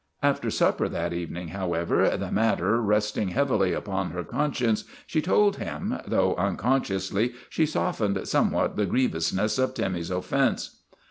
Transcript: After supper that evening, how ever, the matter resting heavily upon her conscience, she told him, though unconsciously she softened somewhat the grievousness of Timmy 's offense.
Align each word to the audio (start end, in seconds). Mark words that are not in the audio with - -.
After 0.23 0.49
supper 0.49 0.89
that 0.89 1.13
evening, 1.13 1.49
how 1.49 1.75
ever, 1.75 2.17
the 2.17 2.31
matter 2.31 2.81
resting 2.81 3.27
heavily 3.27 3.71
upon 3.73 4.09
her 4.09 4.23
conscience, 4.23 4.83
she 5.05 5.21
told 5.21 5.57
him, 5.57 5.95
though 6.07 6.33
unconsciously 6.37 7.33
she 7.51 7.67
softened 7.67 8.27
somewhat 8.27 8.77
the 8.77 8.87
grievousness 8.87 9.59
of 9.59 9.75
Timmy 9.75 10.01
's 10.01 10.09
offense. 10.09 10.79